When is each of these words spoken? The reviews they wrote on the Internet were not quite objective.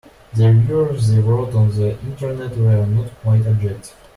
The 0.33 0.47
reviews 0.47 1.11
they 1.11 1.19
wrote 1.21 1.53
on 1.53 1.69
the 1.75 1.91
Internet 2.01 2.57
were 2.57 2.87
not 2.87 3.11
quite 3.21 3.45
objective. 3.45 3.95